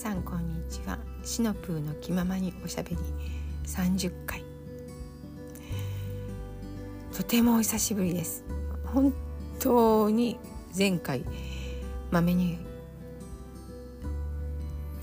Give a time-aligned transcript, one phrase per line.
[0.00, 0.98] さんこんにちは。
[1.22, 2.96] シノプーの気ままにおしゃべり。
[3.66, 4.42] 30回
[7.14, 8.42] とてもお久しぶりです。
[8.86, 9.12] 本
[9.58, 10.38] 当に
[10.74, 11.22] 前回
[12.10, 12.58] まめに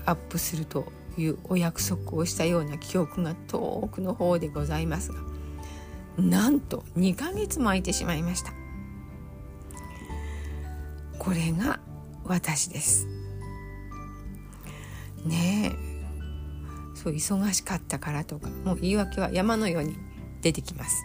[0.04, 5.20] アップするというお約束をしたような記憶が遠くの方でございますが
[6.16, 8.52] なんと2ヶ月も空いてしまいました。
[11.20, 11.78] これが
[12.24, 13.17] 私です。
[15.24, 15.76] ね
[16.94, 19.96] そう忙しかったからとかもう言い訳は山のように
[20.42, 21.04] 出てきます。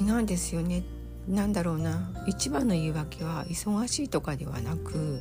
[0.00, 0.84] 違うんですよね。
[1.26, 2.12] なんだろうな。
[2.26, 5.20] 一番の言い訳は忙しいとかではなく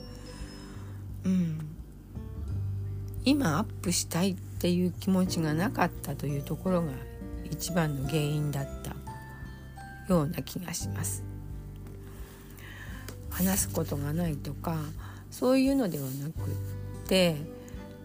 [1.25, 1.59] うん。
[3.25, 6.91] 今アップしたいっていう気持ちがなかったというところが
[7.51, 8.95] 一番の原因だった
[10.13, 11.23] ような気がします。
[13.29, 14.77] 話すことがないとか
[15.31, 17.35] そういうのではなくって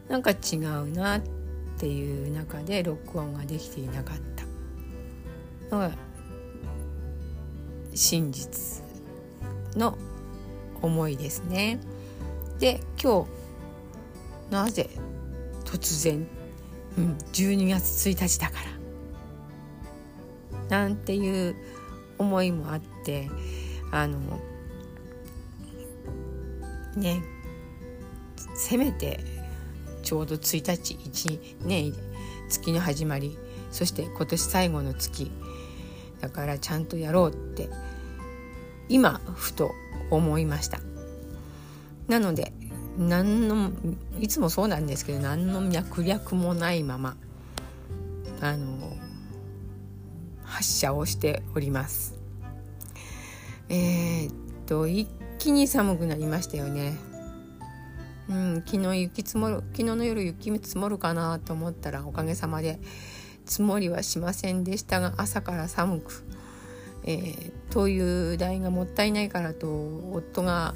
[0.08, 1.20] なんか違うなっ
[1.78, 5.92] ていう中で録音ができていなかったのが
[7.94, 8.82] 真実
[9.76, 9.96] の
[10.80, 11.78] 思いですね。
[12.58, 14.88] で今日なぜ
[15.64, 16.26] 突然、
[16.98, 18.54] うん、12月1日だか
[20.68, 21.56] らなんていう
[22.18, 23.28] 思いもあって
[23.90, 24.18] あの
[26.96, 27.22] ね
[28.54, 29.20] せめて
[30.02, 31.92] ちょうど1日1ね
[32.48, 33.38] 月の始まり
[33.70, 35.30] そして今年最後の月
[36.20, 37.68] だからちゃんとやろうって
[38.88, 39.72] 今ふと
[40.10, 40.80] 思いました。
[42.08, 42.52] なので
[42.98, 43.72] 何の
[44.20, 47.16] いつもそうなんですけど何の脈略もないまま
[48.40, 48.96] あの
[50.44, 52.14] 発射をしております。
[53.68, 54.34] えー、っ
[54.66, 54.86] と
[55.42, 56.96] 気に寒くなりましたよね。
[58.30, 62.78] うん昨日雪積もる昨日の夜雪積もるかなと思ったらおかげさまで
[63.44, 66.24] 積もりはしませんでしたが朝から寒く、
[67.02, 69.66] えー、灯油代がもったいないからと
[70.12, 70.74] 夫が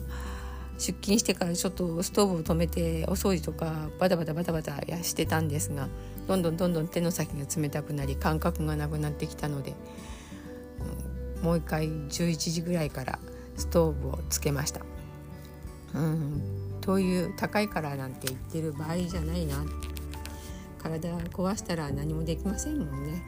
[0.78, 5.86] 出勤してからちょっとストーブを止めてお掃除とかバタバタバタバタやしてたんですが
[6.26, 9.74] どんどんどんどん手の先が冷たくなり感覚がなくなってきたので、
[11.38, 13.20] うん、もう一回11時ぐらいから
[13.56, 14.80] ストーブをつけました。
[15.94, 16.42] うん、
[16.80, 19.64] 灯油高いからなんて言ってる場合じゃないな。
[20.78, 23.22] 体壊したら何もできませんもんね。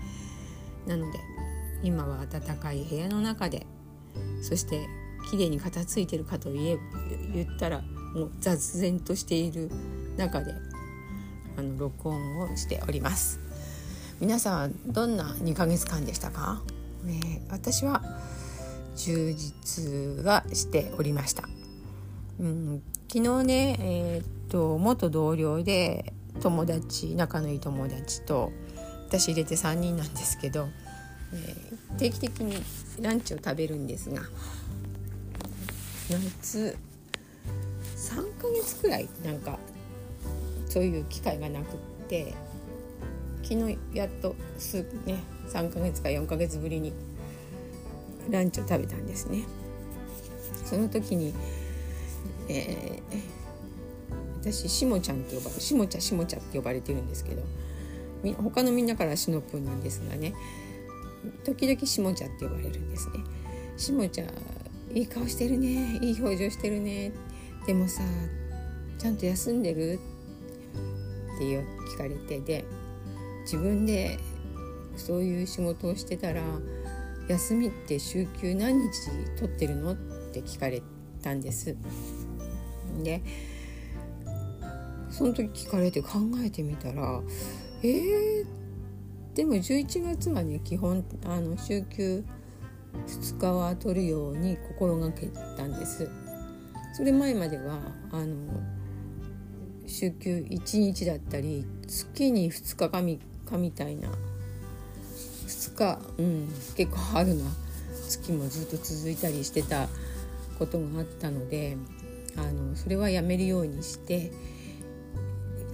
[0.87, 1.19] なので
[1.83, 3.67] 今は暖かい部屋の中で
[4.43, 4.87] そして
[5.31, 6.78] 綺麗に片付いてるかと言え
[7.34, 7.83] 言ったら
[8.15, 9.71] もう雑然としている
[10.17, 10.55] 中で
[11.56, 13.41] あの録音をしております。
[14.21, 16.61] 皆さんはどんな2ヶ月間でしたか、
[17.06, 18.03] えー、私は
[18.99, 21.45] 充実はしておりました、
[22.41, 28.53] うん、昨日ねえー、っと元同僚で友達仲のいい友達と
[29.09, 30.69] 私入れて3人なんですけど、
[31.33, 32.63] えー、定期的に
[33.01, 34.21] ランチを食べるんですが
[36.11, 36.77] 夏
[37.97, 39.59] 3ヶ月くらいなんか
[40.69, 41.77] そういう機会がなくっ
[42.09, 42.35] て
[43.43, 46.93] 昨日やっとす、ね、3ヶ月か4ヶ月ぶりに
[48.31, 49.44] ランチを食べたんですね。
[50.65, 51.34] その時に、
[52.49, 53.39] えー
[54.41, 57.43] 私しもちゃんって呼ばれしもちゃしもちゃって呼ばれてるんですけど
[58.41, 60.33] 他のみんなからしのぷんなんですがね
[61.44, 63.15] 時々しもちゃって呼ばれるんですね。
[63.77, 64.25] しもちゃ
[64.94, 67.12] いい顔してるねいい表情してるね
[67.67, 68.03] でもさ
[68.99, 69.99] ちゃんと休んでる？
[71.34, 72.65] って聞かれてで
[73.43, 74.19] 自分で
[74.97, 76.43] そういう仕事をしてたら
[77.28, 79.93] 休みって週休何日取ってるの？
[79.93, 79.97] っ
[80.33, 80.83] て聞かれ
[81.22, 81.77] たんです。
[83.03, 83.22] で
[85.11, 87.21] その時聞かれて考えてみたら
[87.83, 88.44] えー、
[89.34, 92.25] でも11月はね基本あの週休
[93.06, 96.11] 2日は取るように心がけたんです
[96.94, 97.79] それ前までは
[98.12, 98.37] あの
[99.87, 104.11] 週休1日だったり月に2日かみかみたいな
[105.49, 107.45] 2日、うん、結構春な
[108.09, 109.89] 月もずっと続いたりしてた
[110.59, 111.77] ことがあったので
[112.37, 114.31] あのそれはやめるようにして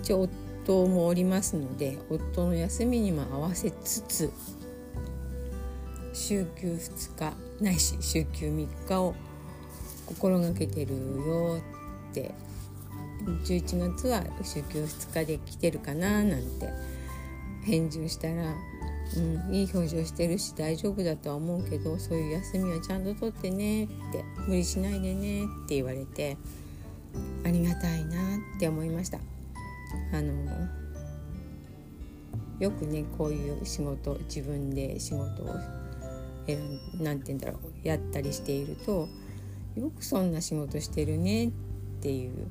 [0.03, 0.29] 一応
[0.65, 4.31] 夫もおりますので夫の休みにも合わせつつ
[6.13, 7.19] 週休2
[7.61, 9.15] 日ないし週休3日を
[10.07, 11.59] 心がけてるよ
[12.11, 12.33] って
[13.45, 16.69] 11月は週休2日で来てるかななんて
[17.65, 18.55] 返事をしたら、
[19.17, 26.37] うん、いい表情してるし大丈夫だとは思うけどそういう休みはちゃんと取ってねって無理しないでねって言われて
[27.45, 29.19] ありがたいなって思いました。
[30.13, 30.33] あの
[32.59, 35.57] よくねこういう仕事自分で仕事を
[37.01, 39.09] 何て言うんだろうやったりしていると
[39.77, 41.51] よくそんな仕事してるねっ
[42.01, 42.47] ていう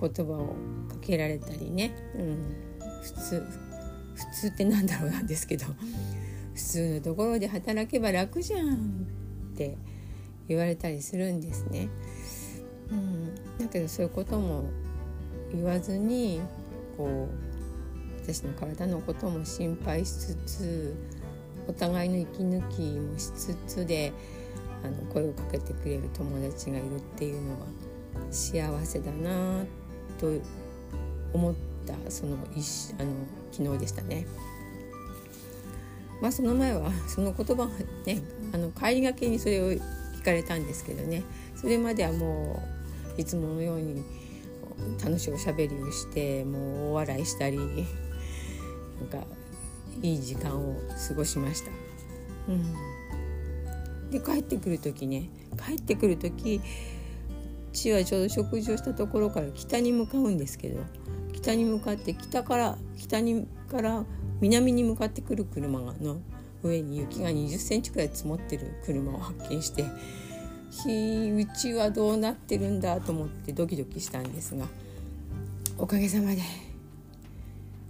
[0.00, 0.56] 言葉を
[0.88, 2.56] かけられたりね、うん、
[3.02, 3.42] 普通
[4.14, 5.66] 普通ってなんだろうなんですけど
[6.54, 9.06] 普通のところで働けば楽じゃん
[9.54, 9.76] って
[10.48, 11.88] 言われたりするんですね。
[12.90, 14.64] うん、だけどそういうことも
[15.52, 16.40] 言わずに
[16.96, 20.94] こう私の体のことも心配しつつ
[21.66, 24.12] お互いの息抜きもしつつで
[24.82, 27.66] あの声をかけてくれる友達がいるっていうのは
[28.30, 29.64] 幸せだな
[30.18, 30.32] と
[31.32, 31.54] 思っ
[31.86, 32.46] たそのあの
[33.54, 34.26] 昨日でしたね。
[36.20, 37.68] まあその前はその言葉
[38.06, 38.22] ね
[38.52, 41.22] あの帰りがけにそれを聞かれたんですけどね
[41.54, 42.62] それまではも
[43.18, 44.02] ういつものように
[45.02, 47.66] 楽しいおしゃべりをしてもう大笑いしたりなん
[49.10, 49.26] か
[50.02, 51.70] いい時間を過ごしました。
[52.48, 55.28] うん、で帰ってくる時ね
[55.66, 56.60] 帰ってくる時
[57.72, 60.80] 父はちょうど食事をしたところから北に向かうんですけど
[61.44, 64.02] 北に向かって北から北にから
[64.40, 66.16] 南に向かってくる車の
[66.62, 69.84] 上に雪が20センチくらい積もってる車を発見して
[70.70, 74.64] 日うちはどうなってるんだと思ってドキドキしたんですが
[75.76, 76.40] おかげさまで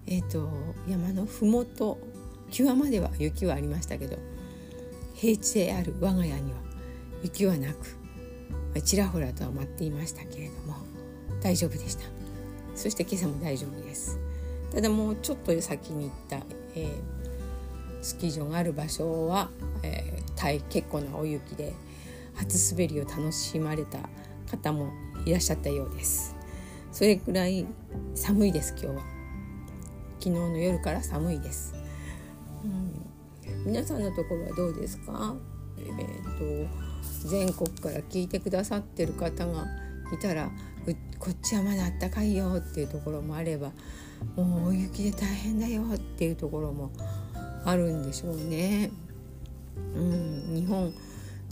[0.06, 0.50] えーと、
[0.86, 1.96] 山の麓
[2.50, 4.18] 際までは雪はありましたけど
[5.14, 6.58] 平地である我が家には
[7.22, 10.74] 雪はなくちらほらとは舞っていましたけれども
[11.40, 12.13] 大丈夫でした。
[12.74, 14.18] そして今朝も大丈夫です。
[14.72, 16.36] ただもうちょっと先に行った、
[16.74, 16.88] えー、
[18.02, 19.48] スキー場がある場所は、
[19.82, 21.72] えー、結構な大雪で
[22.34, 23.98] 初滑りを楽しまれた
[24.50, 24.92] 方も
[25.24, 26.34] いらっしゃったようです。
[26.92, 27.66] それくらい
[28.14, 29.02] 寒いです今日は。
[30.20, 31.74] 昨日の夜から寒いです、
[32.64, 35.36] うん、皆さんのところはどうですか？
[35.76, 39.66] えーと、全国から聞いてくださってる方が
[40.12, 40.50] いたら
[41.18, 43.72] こっちはまだあったかいよっていうところもあれば
[44.36, 46.90] もう大雪で大変だよっていうところも
[47.64, 48.90] あるんでしょうね。
[49.94, 50.92] うん、日本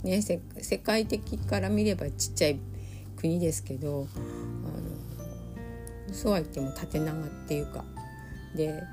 [0.03, 2.59] ね世界的から見ればちっちゃい
[3.17, 7.83] 国ですけどあのそうは言っても縦長っていうか
[8.55, 8.83] で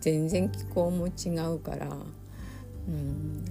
[0.00, 3.44] 全然気候も違うから、うん、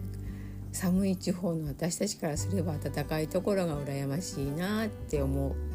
[0.71, 5.72] 寒い地方の私たちからすれば暖かいところが羨ましいなって思う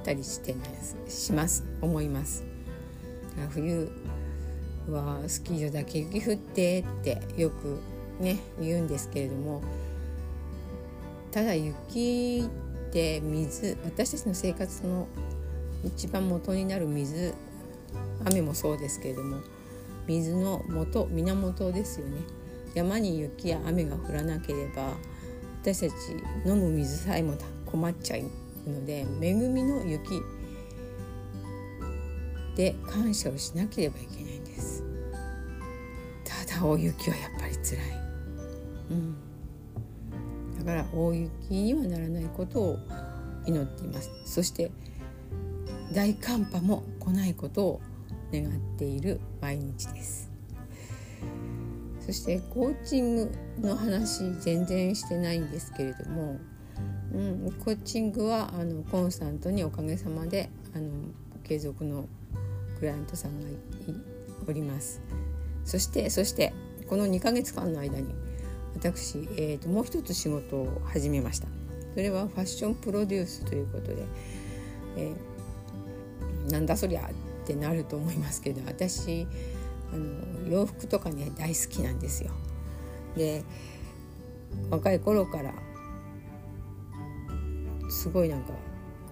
[0.00, 0.54] ったりして
[1.08, 1.64] します。
[1.80, 2.44] 思います。
[3.50, 3.90] 冬
[4.88, 7.78] はスキー場だけ雪降ってってよく
[8.18, 9.62] ね言うんですけれども
[11.30, 12.44] ただ雪
[12.88, 15.06] って水私たちの生活の
[15.84, 17.32] 一番元になる水
[18.26, 19.38] 雨もそうですけれども
[20.06, 22.22] 水の元源ですよね。
[22.74, 24.92] 山に雪や雨が降らなければ
[25.62, 25.92] 私たち
[26.46, 27.36] 飲む水さえも
[27.66, 28.20] 困っちゃう
[28.68, 30.20] ので恵みの雪
[32.56, 34.84] で感謝をしなければいけないんです。
[36.24, 37.80] ただ大雪はやっぱり辛い、
[38.90, 39.16] うん、
[40.58, 42.78] だから大雪にはならないことを
[43.46, 44.10] 祈っています。
[44.24, 44.70] そして
[45.92, 47.80] 大寒波も来ないことを
[48.32, 48.48] 願っ
[48.78, 50.30] ている毎日です。
[52.00, 56.38] そしてコーチングの話全然してないんですけれども、
[57.12, 60.90] うん、コーチングはあのコンスタントにおかげさまであの
[61.42, 62.08] 継続の
[62.78, 63.48] クライアントさんが
[64.48, 65.02] おります
[65.64, 66.52] そしてそして
[66.88, 68.14] この2ヶ月間の間に
[68.74, 71.48] 私、えーと、もう一つ仕事を始めました
[71.94, 74.04] それはファッションプロデュースということで、
[74.96, 79.26] えー、なんだそりゃってなると思いますけど私
[79.92, 82.30] あの洋服とかね大好きなんですよ。
[83.16, 83.42] で
[84.70, 85.52] 若い頃から
[87.90, 88.52] すごいなんか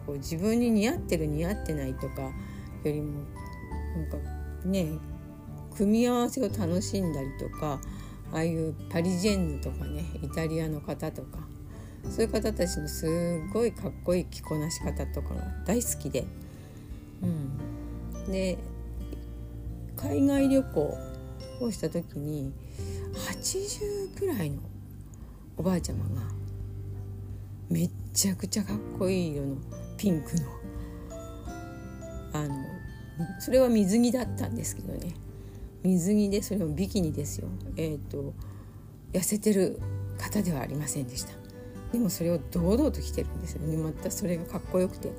[0.06, 2.32] こう自分に似合ってる似合ってないとかよ
[2.84, 3.20] りも
[3.96, 4.16] なんか
[4.64, 4.98] ね
[5.76, 7.80] 組み合わせを楽しんだりとか
[8.32, 11.38] ああいうパリジェンヌとかねイタリアの方とか
[12.10, 16.24] そういう方たちのすごいかっこいい着こなし方とかが大好きで、
[17.22, 17.26] う
[18.28, 18.58] ん、で
[19.96, 20.98] 海外旅行
[21.60, 22.52] をした時に
[23.14, 24.60] 80くらいの
[25.56, 26.37] おばあちゃまが
[27.70, 29.56] めっちゃくちゃかっこいい色の。
[29.96, 30.42] ピンクの。
[32.32, 32.54] あの
[33.40, 35.14] それは水着だったんですけどね。
[35.82, 37.48] 水着でそれもビキニですよ。
[37.76, 38.34] えっ、ー、と
[39.12, 39.80] 痩せてる
[40.18, 41.32] 方ではありませんでした。
[41.92, 43.66] でもそれを堂々と着てるんですよ。
[43.66, 45.10] ねまたそれがかっこよくて。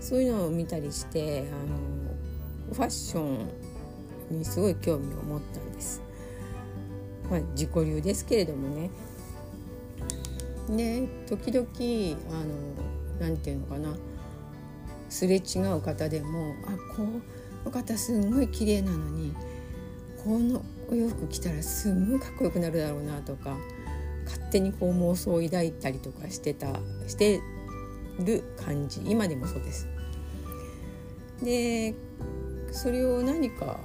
[0.00, 6.02] そういうのを見たりしてあのファッションにすごい興味を持ったんです。
[7.30, 8.90] まあ、自己流ですけれどもね。
[10.68, 11.66] で時々
[12.30, 13.94] あのなんていうのかな。
[15.14, 17.06] すれ違う方でもあこ
[17.64, 19.32] の方すんごい綺麗なのに
[20.24, 23.56] このお洋服着たらすんごいかっこよくなるだろうなとか
[24.24, 26.66] 勝手にこう妄想を抱いたりとかしてた
[27.06, 27.40] して
[28.18, 29.02] る感じ。
[29.04, 29.86] 今でもそうです。
[31.42, 31.94] で
[32.72, 33.78] それを何か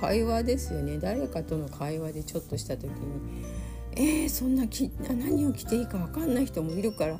[0.00, 0.98] 会話ですよね。
[0.98, 2.90] 誰かとの会話でちょっとした時に
[3.98, 7.18] 「えー、そんなき何を着ていいか分かんない人もいるから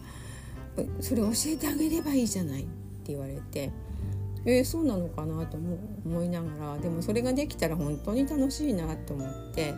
[1.01, 2.69] それ教えてあげればいいじゃない」って
[3.09, 3.71] 言われて。
[4.45, 5.59] えー、そうなのかなと
[6.07, 9.75] 思いながらでもそれができたら本当に楽しいなと思って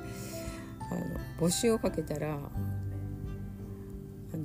[0.90, 2.36] あの募集をかけたらあ
[4.36, 4.44] の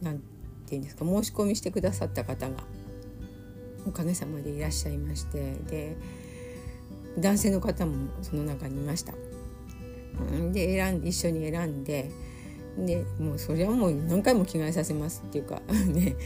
[0.00, 0.24] なんて
[0.70, 2.56] 言うんですか申し込みしてくださった方が
[3.86, 5.96] おかげさまでいらっしゃいましてで
[7.18, 9.12] 男性の方もその中にいました。
[10.52, 12.10] で選ん一緒に選んで
[12.78, 15.60] でもうそれはもう何回も着替えさせますっていうか
[15.92, 16.16] ね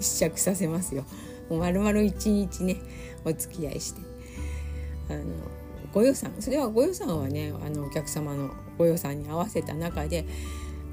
[0.00, 1.04] 試着させますよ。
[1.50, 2.76] もう丸々一日ね
[3.24, 4.00] お付き合いして。
[5.10, 5.24] あの
[5.92, 6.32] ご予算。
[6.40, 10.26] それはご予算はねあのお客様のご予算に合わせた中で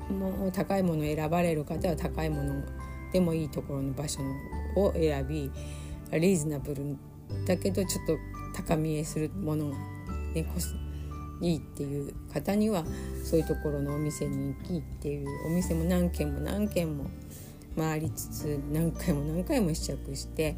[0.10, 2.64] もう高いもの選ばれる方は高いもの
[3.14, 4.22] でもいいところの場所
[4.76, 5.52] を選び
[6.12, 6.98] リーズナブル。
[7.46, 8.18] だけどちょっと
[8.54, 9.78] 高見えするものが、
[10.34, 10.46] ね、
[11.42, 12.86] いいっていう方には
[13.24, 17.06] そういうところのお店に行きっていうお店も何軒も何軒も
[17.78, 20.56] 回りつつ何回も何回も試着して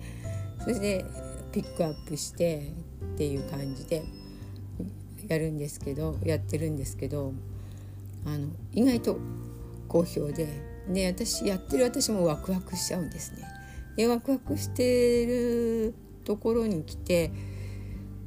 [0.63, 1.05] そして
[1.51, 2.73] ピックアップして
[3.13, 4.03] っていう感じで
[5.27, 7.33] やるんですけどやってるんですけど
[8.25, 9.17] あの意外と
[9.87, 10.47] 好評で
[10.89, 13.43] で私やってる私もワクワクしちゃうんですね。
[13.95, 15.93] でワクワクしてる
[16.25, 17.31] ところに来て、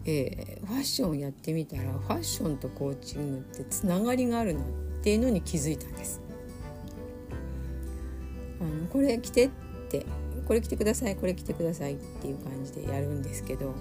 [0.09, 4.65] えー、ファッションをやってみたらファッションとコーチングってつながりがあるなっ
[5.03, 6.21] ていうのに気づいたんです。
[8.61, 9.51] あのこれ着てっ
[9.91, 10.07] て
[10.47, 13.75] これ着てくださいこれ着てくださいっていう感じでやるんですけどあの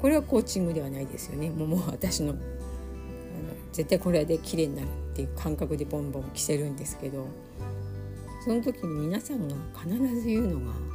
[0.00, 2.38] これはコーチングではないですよねもうもう私のあの
[3.72, 7.26] 絶対これで綺麗になるっていう感覚でボンボン着せるんですけど
[8.44, 10.72] その時に皆さんが必ず言うのが「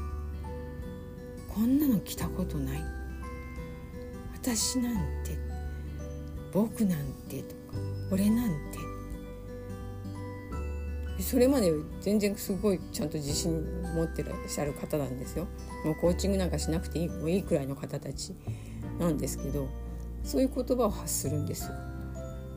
[1.56, 2.84] こんなの着たことない」
[4.36, 5.38] 「私なんて」
[6.52, 7.78] 「僕なんて」とか
[8.12, 8.78] 「俺なんて」
[11.24, 11.72] それまで
[12.02, 15.48] 全然すごいちゃんと自信持ってらっしゃる方なんですよ。
[15.86, 18.36] もうコーチングなんかしなくていいもういいくらいの方たち
[19.00, 19.70] なんですけど
[20.24, 21.72] そういう言葉を発するんですよ。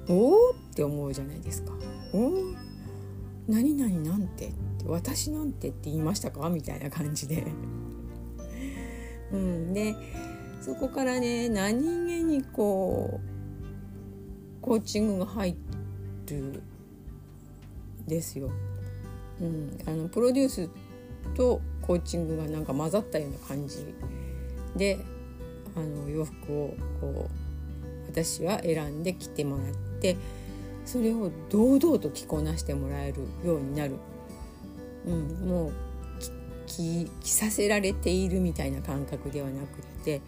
[0.09, 1.73] おおって思うじゃないですか。
[2.13, 2.33] おお
[3.47, 4.53] 何々なんて
[4.85, 6.51] 私なんてって言いましたか？
[6.51, 7.47] みたいな感じで。
[9.33, 9.95] うん、で
[10.61, 15.57] そこからね何気にこうコーチングが入
[16.27, 16.63] る
[18.07, 18.51] ですよ。
[19.41, 20.69] うん、あのプロデュース
[21.35, 23.95] とコーチングがなんか混ざったような感じ
[24.77, 24.99] で
[25.77, 30.17] あの洋服をこう私は選んで着てもらって
[30.85, 33.95] それを堂々と着こなしてもらえるようになる、
[35.07, 35.73] うん、もう
[36.69, 40.21] 着着させられているみたいな感覚ではなくって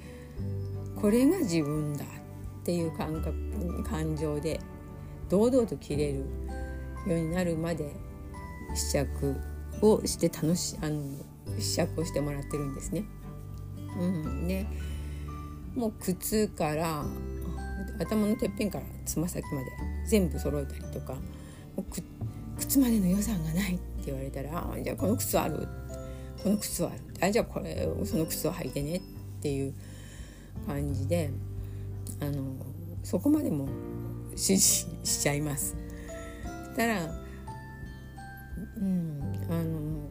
[0.96, 4.60] これが自分だっていう感覚感情で
[5.28, 6.24] 堂々と着れるよ
[7.06, 7.92] うになるまで
[8.74, 9.36] 試着
[9.82, 11.02] をして楽しあの
[11.58, 13.04] 試着をしてもらってるんですね。
[13.98, 14.66] うん、で
[15.74, 17.04] もう靴から
[17.98, 19.66] 頭のてっぺんからつま先まで
[20.06, 21.16] 全部揃えたりとか
[22.58, 25.66] 靴までの予算がないって言われたら「じゃあこの靴ある」
[26.42, 29.00] この靴はあじゃあこれその靴を履いてねっ
[29.42, 29.74] ていう
[30.66, 31.30] 感じで
[32.20, 32.42] あの
[33.02, 33.68] そこまでも
[34.30, 35.76] 指示しちゃいます。
[36.76, 37.10] たら
[38.76, 39.20] うん
[39.50, 40.08] あの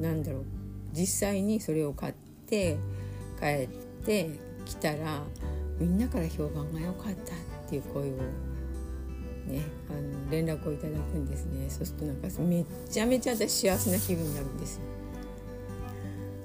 [0.00, 0.44] なんだろう
[0.92, 2.14] 実際にそれを買っ
[2.46, 2.78] て
[3.38, 3.68] 帰っ
[4.04, 4.30] て
[4.64, 5.22] きたら
[5.78, 7.16] みんなから評判が良かったっ
[7.68, 8.14] ていう声を
[9.46, 11.68] ねあの連絡をいただくんですね。
[11.70, 14.82] そうするとなんかめちゃめちゃ私幸せな気分になるんですよ。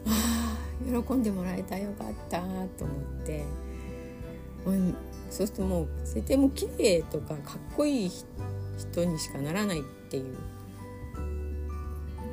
[0.08, 0.58] あ
[0.98, 2.40] あ喜んでもらえたよかった
[2.78, 3.44] と思って、
[4.66, 4.96] うん、
[5.30, 8.12] そうするともう絶対もう綺麗とかかっこいい
[8.78, 10.36] 人にしかならないっていう。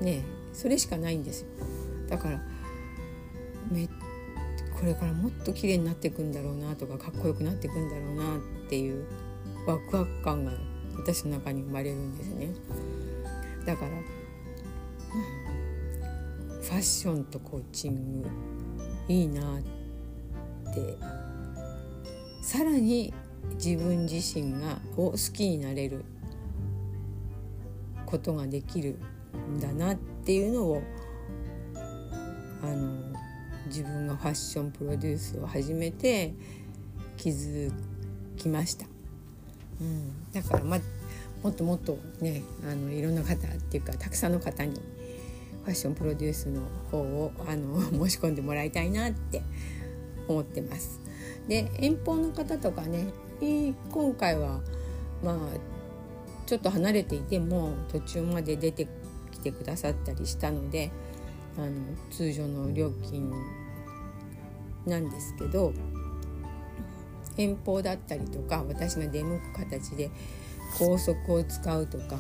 [0.02, 1.48] ねそれしかないんですよ。
[2.08, 2.40] だから
[3.70, 3.88] め
[4.78, 9.04] これからもっと綺麗になっていくんだろうなとかかっこよくなっていくんだろうなっていう。
[9.68, 10.52] ワクワク感が
[10.96, 12.48] 私の中に生まれるんですね。
[13.66, 13.90] だから、
[16.62, 18.28] ファッションとコーチング
[19.08, 19.68] いいなって。
[22.42, 23.12] さらに
[23.62, 26.02] 自分自身がを好きになれる
[28.06, 28.98] ことができる
[29.54, 30.82] んだなっていうのを
[32.62, 33.12] あの
[33.66, 36.32] 自分がファッションプロデュースを始めて
[37.18, 37.70] 気づ
[38.38, 38.87] きました、
[39.80, 40.78] うん、だから、ま、
[41.42, 43.37] もっともっとねあのいろんな方っ
[43.70, 44.75] ていうかたくさんの方に
[45.64, 49.42] ファッションプロデュースの方をあの申し込んでもらいたいなって
[50.26, 51.00] 思ってます。
[51.47, 53.06] で遠方の方とかね
[53.40, 54.61] 今回は
[55.23, 55.37] まあ
[56.47, 58.88] ちょっと離れていても途中まで出て
[59.30, 60.90] きてくださったりしたので
[61.56, 61.70] あの
[62.11, 63.30] 通常の料金
[64.87, 65.73] なんですけど
[67.38, 70.11] 遠方だったりとか私が出向く形で
[70.78, 72.18] 高速を使うとか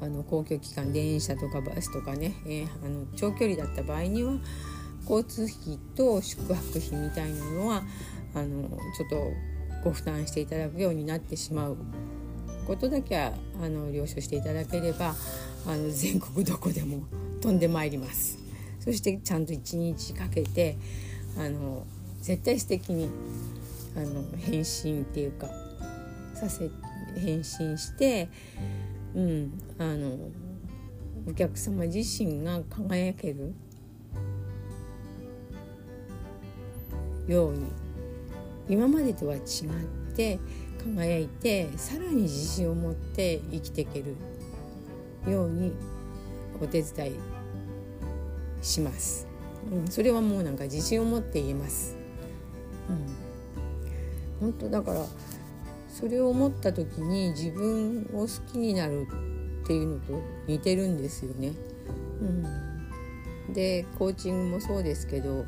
[0.00, 4.34] あの公共機関電車とかバスとかね、えー、あの長距離だった場合には
[5.08, 7.82] 交通費と宿泊費みたいなのは
[8.34, 9.32] あのちょっと
[9.84, 11.76] ご負担していただくようになってしまう
[12.66, 15.14] ことだけはあの了承していただければ
[15.66, 17.02] あの全国どこでも
[17.40, 18.38] 飛んでまいります。
[18.80, 20.76] そしてちゃんと1日かけて
[21.36, 21.86] あの
[22.20, 23.10] 絶対素敵に
[23.96, 25.48] あの返信っていうか
[26.34, 26.70] させ
[27.16, 28.28] 返信して
[29.14, 30.16] うんあの
[31.28, 33.54] お客様自身が輝ける
[37.26, 37.66] ように
[38.68, 39.42] 今までとは違っ
[40.14, 40.38] て
[40.78, 44.16] 輝いてさらに自信を持って生きていける
[45.30, 45.72] ように
[46.62, 47.12] お手伝い
[48.62, 49.26] します、
[49.70, 51.96] うん、それはもうなんか自信を持って言えます、
[52.88, 53.27] うん、
[54.40, 55.04] 本当だから
[55.88, 59.06] それを思った時に自分を好きになる
[59.64, 61.52] っていうのと似てるんですよね。
[62.20, 65.44] うん、でコーチングもそうですけど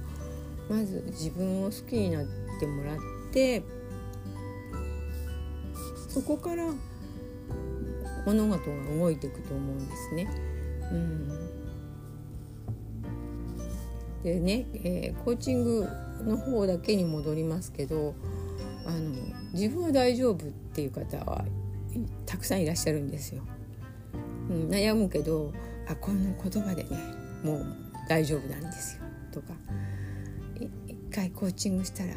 [0.69, 2.25] まず自分を好きになっ
[2.59, 2.99] てもらっ
[3.33, 3.62] て
[6.09, 6.67] そこから
[8.27, 10.29] 物事が動いていくと思うんですね。
[10.91, 11.29] うん、
[14.23, 15.88] でね、えー、コーチング
[16.25, 18.14] の方だけに戻りますけど
[18.90, 19.14] あの
[19.53, 21.44] 自分は大丈夫っていう方は
[22.26, 23.42] たくさんいらっしゃるんですよ。
[24.48, 25.53] うん、悩むけど
[25.88, 26.90] あこんな言葉でね
[27.44, 27.66] もう
[28.09, 29.55] 大丈夫なんですよとか
[30.88, 32.14] 一回コーチングしたら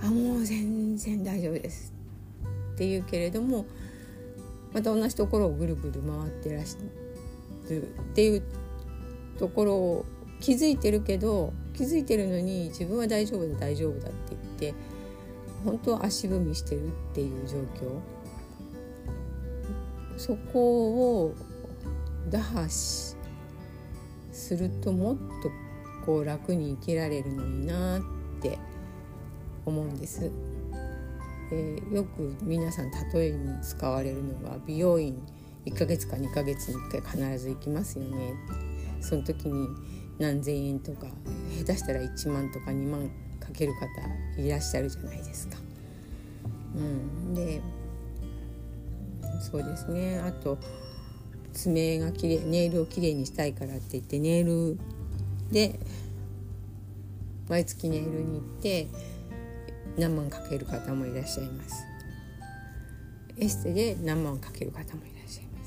[0.00, 1.92] あもう全然大丈夫です
[2.74, 3.66] って言うけれども
[4.72, 8.42] また同じところをぐるぐる回ってらっしゃるっていう
[9.38, 10.06] ところを
[10.40, 14.74] 気づいてるけど気づいてるのに自分は大丈夫だ大丈夫だって言って
[15.64, 18.00] 本当足踏みしてるっていう状況
[20.16, 21.34] そこを
[22.28, 23.16] 打破し
[24.32, 25.50] するともっと
[26.04, 28.02] こう楽に生きられるのになっ
[28.40, 28.58] て
[29.64, 30.30] 思うんです。
[31.50, 35.18] えー、よく皆さん例えに使われるのが美容院
[35.64, 38.34] 1ヶ月か2ヶ月に1回必ず行きますよね
[39.00, 39.66] その時に
[40.18, 41.06] 何千円とか
[41.58, 43.10] 下手したら1万とか2万
[43.48, 45.56] かける方いらっしゃるじゃないですか。
[46.76, 47.60] うん、で
[49.40, 50.20] そうですね。
[50.20, 50.58] あと
[51.52, 54.78] 爪がきれいネイルをきれいにしたいからって言ってネイル
[55.50, 55.78] で
[57.48, 58.86] 毎月ネイルに行って
[59.96, 61.84] 何万かける方もいらっしゃいます。
[63.38, 65.64] エステで何万かける方もいらっしゃいま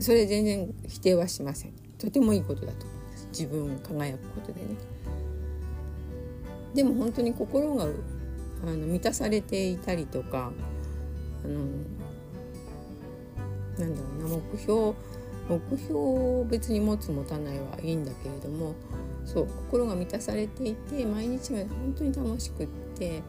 [0.00, 0.04] す。
[0.06, 1.72] それ全然否定はしません。
[1.98, 3.28] とてもいいことだと思います。
[3.28, 4.93] 自分を輝くことでね。
[6.74, 10.52] でも本当に心があの満たされていたりとか
[11.44, 11.60] あの
[13.78, 14.94] なんだろうな目標
[15.48, 18.74] 目標を別に持つ持たないはいいんだけれども
[19.24, 23.22] そう心が満たされていて毎日が本当に楽しくって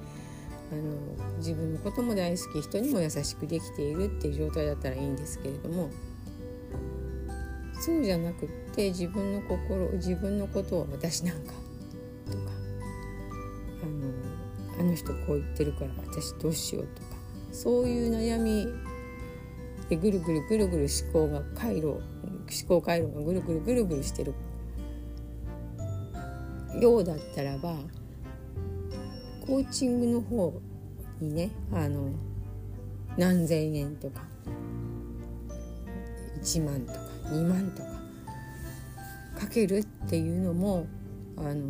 [0.71, 5.89] あの自分のことも大好き人にも優しくできているっていう状態だったらいいんですけれども
[7.79, 11.53] そうじゃなくって自分の心自分のことを私なんか
[12.31, 12.51] とか
[14.95, 17.09] の人こう言ってるから私どうしようとか
[17.51, 18.67] そういう悩み
[19.89, 22.01] でぐるぐるぐるぐる思考が回路思
[22.67, 24.33] 考回路がぐるぐるぐるぐるしてる。
[26.81, 27.73] ようだったらば
[29.45, 30.53] コーチングの方
[31.21, 32.09] にねあの
[33.17, 34.23] 何千円とか
[36.41, 37.89] 1万とか2万とか
[39.39, 40.85] かけるっていうのも
[41.37, 41.63] あの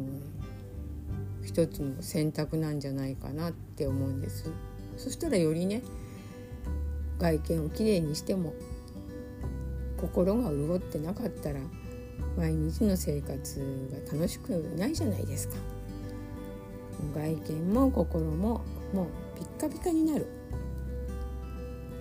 [1.56, 4.52] 一つの選択なんじゃないかなって思うんです。
[4.98, 5.84] そしたらよりね
[7.18, 8.54] 外見をきれいにしても
[9.96, 11.62] 心が潤ってなかったら
[12.36, 15.56] 毎日の生活が楽しくないじゃないですか。
[17.14, 18.62] 外見も心も
[18.94, 20.28] もうピッカピカになる。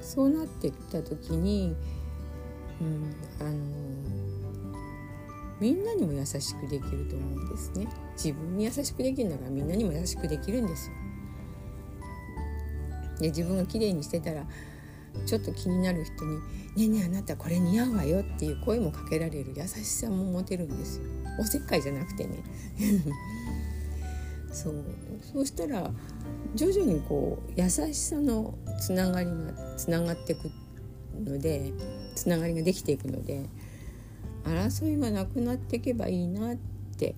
[0.00, 1.76] そうなってきた時に、
[2.80, 3.50] うん、あの
[5.60, 7.86] みんなにも優しくできると思うんですね。
[8.16, 10.94] 自分に優しくできるんだからみんなにも優しくできるんですよ。
[13.20, 14.44] で自分が綺麗にしてたら
[15.26, 16.36] ちょっと気になる人に
[16.76, 21.04] 「ねえねえあなたこれ似合うわよ」っていう声もかけられる優しさも持てるんですよ。
[21.38, 22.42] おせっかいじゃなくてね。
[24.52, 24.84] そう。
[25.32, 25.90] そうしたら
[26.54, 30.50] 徐々にこう優しさのつながりがつながっていく
[31.24, 31.72] ので
[32.14, 33.48] つながりができていくので
[34.44, 36.56] 争いがなくなっていけばいいなっ
[36.96, 37.14] て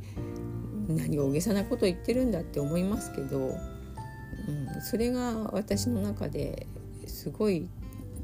[0.89, 6.67] 何大げさなこと言ってるんだって思いますけど、うん、それが私の中で
[7.07, 7.69] すごい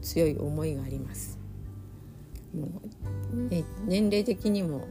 [0.01, 1.39] 強い思いがあります。
[2.55, 2.69] も
[3.33, 4.87] うね、年齢的にも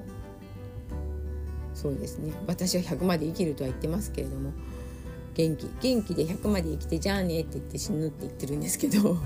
[1.76, 4.52] そうですね私は100まで生きるとは言ってますけれども
[5.34, 9.18] 元気元気で100まで生きてじゃあねって言って死ぬって言ってるんですけど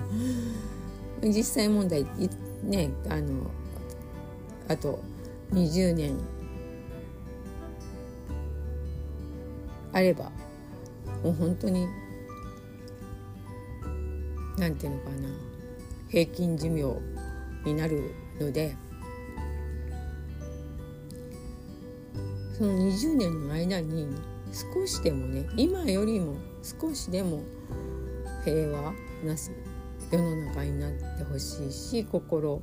[1.24, 2.06] 実際問題
[2.64, 3.50] ねあの
[4.68, 5.00] あと
[5.54, 6.14] 20年
[9.96, 10.26] あれば
[11.24, 11.88] もう本当に
[14.58, 15.30] なんていうのかな
[16.10, 17.00] 平均寿命
[17.64, 18.76] になるので
[22.58, 24.08] その20年の間に
[24.52, 27.42] 少しでもね今よりも少しでも
[28.44, 28.92] 平和
[29.24, 29.38] な
[30.12, 32.62] 世の中になってほしいし心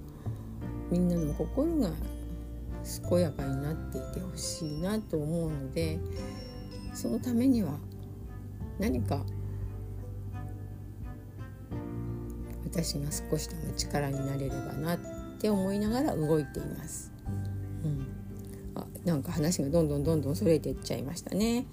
[0.91, 1.91] みんなの心が
[3.09, 5.99] 健やかになっていてほしいなと思うので
[6.95, 7.79] そのためには
[8.79, 9.25] 何か
[12.65, 14.99] 私が少しでも力になれればなっ
[15.39, 17.13] て思いながら動いています。
[17.85, 18.07] うん
[18.75, 21.67] あなんか話がどんどんどんどんそれていっちゃいましたね。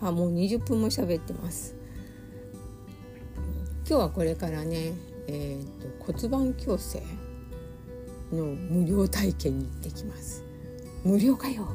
[0.00, 1.74] あもう20分も喋ってます。
[3.88, 4.92] 今日はこれからね、
[5.26, 7.02] えーと、骨盤矯正
[8.32, 10.44] の無料体験に行ってきます。
[11.04, 11.68] 無料かよ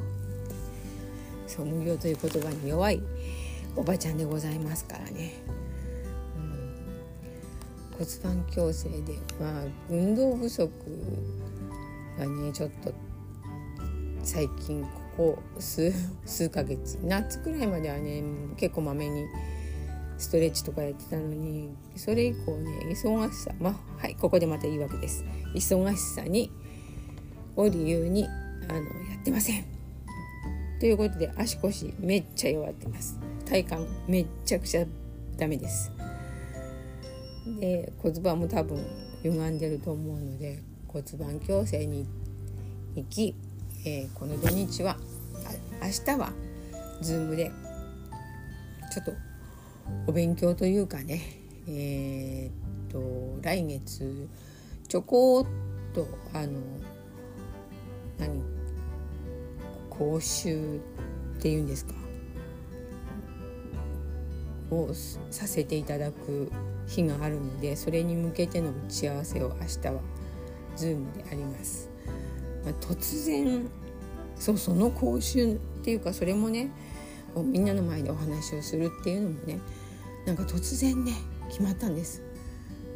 [1.56, 3.00] そう無料という言葉に弱い
[3.76, 5.34] おばちゃんでございますからね。
[7.92, 10.72] 骨盤矯正でまあ運動不足
[12.18, 12.92] がねちょっと
[14.24, 15.94] 最近ここ数
[16.26, 18.24] 数ヶ月夏くらいまではね
[18.58, 19.26] 結構まめに
[20.18, 25.24] ストレッチとかやってたのにそれ以降ね忙しさまあはいここでまた言い訳です。
[25.54, 26.52] 忙しさに
[27.56, 28.28] を理由に
[28.70, 29.73] あのやってません。
[30.84, 33.18] ということで足腰めっちゃ弱ってます。
[33.46, 34.86] 体幹めっちゃくちゃ
[35.38, 35.90] ダメです。
[37.58, 38.86] で骨盤も多分
[39.24, 42.06] 歪んでると思うので骨盤矯正に
[42.96, 43.34] 行き
[43.86, 44.98] えー、この土日は
[45.82, 46.34] 明日は
[47.02, 47.50] Zoom で
[48.92, 49.14] ちょっと
[50.08, 51.22] お勉強というかね
[51.66, 54.28] えー、っと来月
[54.90, 55.46] ちょこっ
[55.96, 56.60] とあの
[58.20, 58.63] 何
[59.98, 60.80] 講習
[61.38, 61.94] っていうんですか？
[64.72, 64.90] を
[65.30, 66.52] させていただく
[66.88, 70.02] 日があるのでそれに向けての打ち合わせを明日は
[70.76, 71.90] Zoom であります。
[72.66, 73.70] まあ、突然
[74.36, 76.72] そうその講習っていうかそれもね
[77.36, 79.60] みんなの前でお話をするっていうのもね
[80.26, 81.14] なんか突然ね
[81.50, 82.24] 決まったんです。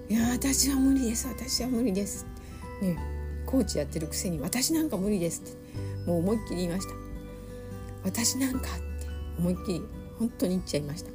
[0.10, 2.26] いや私は無理です私は無理です。
[2.82, 2.98] ね
[3.46, 5.57] コーチやってるくせに私なんか無理ですって
[6.08, 6.96] もう思いっきり言いました。
[8.04, 9.82] 私なんかって思いっきり
[10.18, 11.12] 本当に言っちゃいました。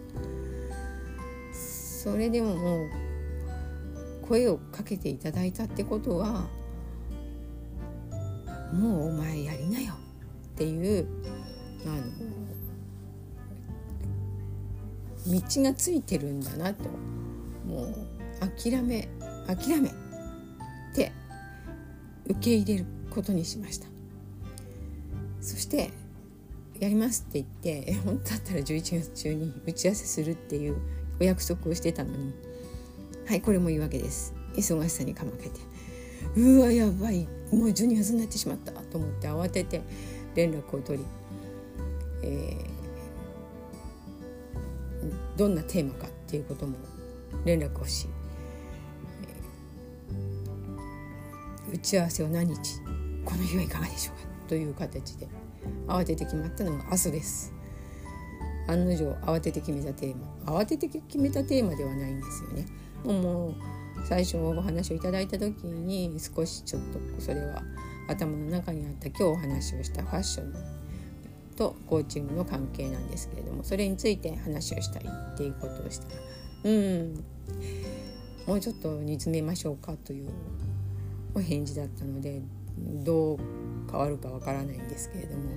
[1.52, 2.88] それでももう
[4.28, 6.48] 声をかけていただいたってことは
[8.72, 9.96] もうお前やりなよっ
[10.56, 11.06] ていう
[11.86, 11.88] あ
[15.28, 16.88] の道がついてるんだなと
[17.66, 17.94] もう
[18.40, 19.08] 諦め
[19.46, 19.90] 諦め
[20.94, 21.12] て
[22.26, 23.91] 受け入れることにしました
[25.42, 25.90] そして
[26.78, 30.76] やりますって言って本当だったら11月中に打ち合わせするっていう
[31.20, 32.32] お約束をしてたのに
[33.26, 34.34] はいこれも言い訳です。
[34.54, 35.60] 忙しさにかまけて。
[36.36, 37.26] うわやばい。
[37.52, 38.72] もう12月になってしまった。
[38.72, 39.80] と思って慌てて
[40.34, 41.04] 連絡を取り、
[42.22, 46.76] えー、どんなテーマかっていうことも
[47.44, 48.06] 連絡をし、
[51.70, 52.80] えー、打ち合わせを何日
[53.24, 54.31] この日はいかがでしょうか。
[54.52, 55.28] という形で
[55.86, 57.54] 慌てて決まったのが明日です。
[58.68, 62.66] 案の定慌てて決めたテーマ慌てて決めたテーマではないんですよね。
[63.02, 63.54] もう
[64.06, 67.62] 最初お話をいただいた時に少しちょっとそれは
[68.10, 70.54] 頭の中にあった今日お話をしたファッション
[71.56, 76.20] とコーチングの関係なんですけれどもそれについて話をしたいっていうことをしたら
[76.64, 77.24] うん
[78.46, 80.28] もうちょっと煮詰めましょうかという
[81.34, 82.42] お返事だったので
[82.76, 83.38] どう
[83.90, 85.50] 変わるかわからないんですけれども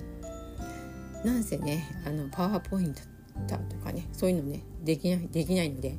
[1.24, 3.02] なんせねあのパワーポイント
[3.48, 5.98] とかねそういうのねできないできないので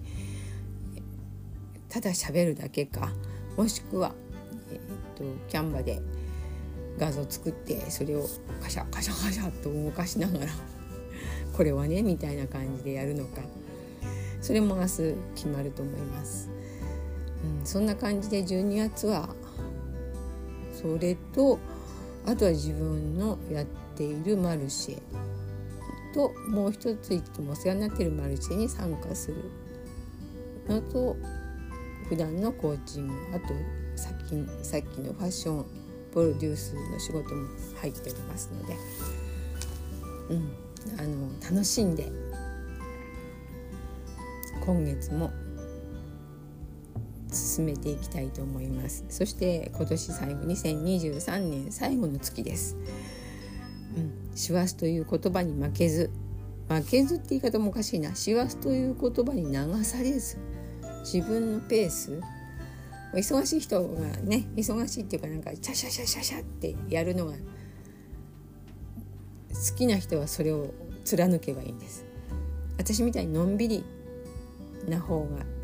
[1.89, 3.11] ただ喋るだけか
[3.57, 4.13] もしくは、
[4.71, 4.81] えー、っ
[5.17, 6.01] とキャンバで
[6.99, 8.27] 画像作ってそれを
[8.63, 10.47] カシャカシャカシャと動かしながら
[11.55, 13.41] これはねみたいな感じでやるのか
[14.41, 14.89] それも明日
[15.35, 16.51] 決まると思います。
[17.61, 19.35] うん、そんな感じで12月は
[20.73, 21.59] それと
[22.27, 25.03] あとは自分のやっているマルシェ
[26.13, 29.37] ともう一ついつもお世話になっているマルシェに参加する
[30.69, 31.17] のと
[32.09, 33.55] 普段のコーチングあと
[33.97, 35.67] さっきさっきのファッション
[36.13, 37.49] プロデュースの仕事も
[37.81, 38.77] 入っておりますので、
[40.31, 40.53] うん、
[40.99, 42.11] あの楽しんで
[44.65, 45.31] 今月も
[47.57, 49.05] 進めていきたいと思います。
[49.09, 52.77] そして今年最後2023年最後の月です、
[53.97, 56.11] うん、師走という言葉に負けず
[56.69, 58.15] 負けずって言い方もおかしいな。
[58.15, 60.37] 師走という言葉に流されず
[61.01, 62.21] 自分のペース
[63.15, 67.39] 忙しい人がね忙しいっていうかなんかシャシャシャシャシャってやるのが好
[69.77, 72.05] きな人はそれを貫けばいいんです。
[72.77, 73.85] 私みたいにのんびり
[74.87, 75.56] な方が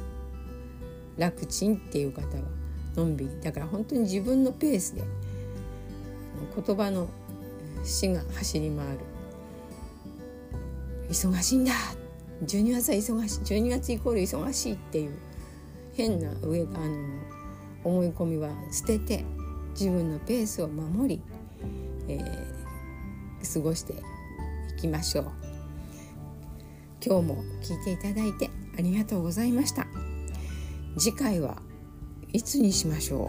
[1.16, 2.42] 楽ちんっていう方は
[2.96, 5.03] のんびりだから本当に自分のペースで
[6.55, 7.09] 言葉の
[7.85, 8.98] 死が走り回る。
[11.09, 11.72] 忙しいんだ
[12.46, 15.18] 12月は忙しい12月イコール忙しいっていう
[15.94, 17.22] 変な上あの
[17.85, 19.25] 思い込みは捨てて
[19.72, 21.22] 自分のペースを守り、
[22.09, 23.96] えー、過ごしてい
[24.81, 25.33] きましょう。
[27.05, 28.48] 今日も聞いていただいて
[28.79, 29.87] ありがとうございました。
[30.98, 31.61] 次回は
[32.33, 33.28] いつにしましょ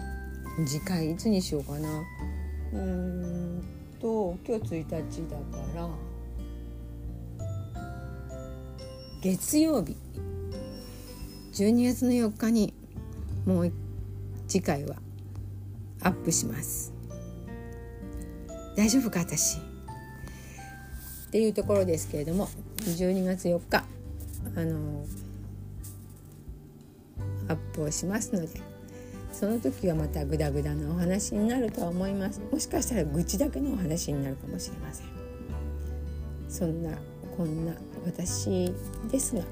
[0.59, 0.65] う？
[0.65, 1.89] 次回いつにしようかな？
[2.73, 3.63] うーん
[3.99, 5.89] と今日1日だから
[9.21, 9.95] 月曜日。
[11.53, 12.73] 12月の4日に
[13.45, 13.71] もう
[14.47, 14.95] 次回は
[16.01, 16.91] アップします。
[18.75, 19.59] 大丈夫か私？
[21.27, 23.83] っていうところですけれども12月4日。
[24.55, 25.05] あの
[27.53, 28.73] アップをしますので
[29.31, 32.39] その時はまたグダグダなお話になるとは思います。
[32.51, 35.07] もしかしたら愚痴だけのお話になるかもしれません。
[36.47, 36.91] そんな
[37.35, 37.73] こんな
[38.05, 38.71] 私
[39.11, 39.45] ですがい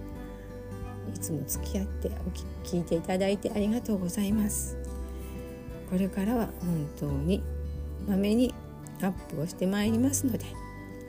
[1.19, 2.11] つも付き合ってお
[2.67, 4.77] 聞いていただいてありがとうございます。
[5.89, 7.41] これからは本当に
[8.07, 8.53] まめに
[9.01, 10.45] アップをしてまいりますので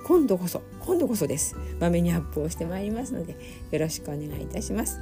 [0.06, 1.56] 今度こそ今度こそです。
[1.78, 3.36] まめにアップをしてまいりますので
[3.70, 4.98] よろしくお願いいたします。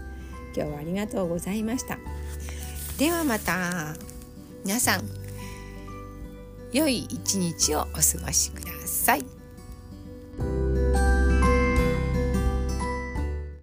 [0.54, 1.98] 今日はありがとうございました。
[2.98, 3.94] ではまた
[4.64, 5.08] 皆さん
[6.72, 7.92] 良い一日をお過
[8.24, 9.39] ごしください。